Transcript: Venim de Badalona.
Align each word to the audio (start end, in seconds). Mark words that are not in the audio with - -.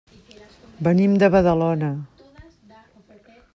Venim 0.87 1.13
de 1.25 1.29
Badalona. 1.37 1.91